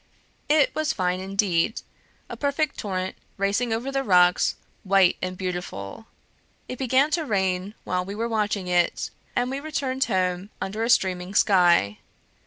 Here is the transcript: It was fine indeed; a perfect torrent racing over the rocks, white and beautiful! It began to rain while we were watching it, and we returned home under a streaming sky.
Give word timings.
It 0.49 0.73
was 0.73 0.93
fine 0.93 1.19
indeed; 1.19 1.83
a 2.27 2.35
perfect 2.35 2.75
torrent 2.79 3.15
racing 3.37 3.71
over 3.71 3.91
the 3.91 4.03
rocks, 4.03 4.55
white 4.83 5.15
and 5.21 5.37
beautiful! 5.37 6.07
It 6.67 6.79
began 6.79 7.11
to 7.11 7.23
rain 7.23 7.75
while 7.83 8.03
we 8.03 8.15
were 8.15 8.27
watching 8.27 8.65
it, 8.67 9.11
and 9.35 9.51
we 9.51 9.59
returned 9.59 10.05
home 10.05 10.49
under 10.59 10.83
a 10.83 10.89
streaming 10.89 11.35
sky. 11.35 11.99